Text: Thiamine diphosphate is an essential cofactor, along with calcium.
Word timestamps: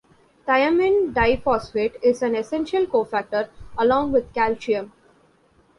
Thiamine 0.47 1.13
diphosphate 1.13 1.97
is 2.01 2.23
an 2.23 2.35
essential 2.35 2.87
cofactor, 2.87 3.49
along 3.77 4.11
with 4.13 4.33
calcium. 4.33 4.91